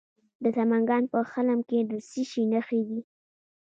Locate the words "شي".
2.29-2.43